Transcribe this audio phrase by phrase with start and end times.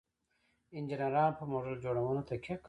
[0.77, 2.59] انجینران په موډل جوړونه تکیه کوي.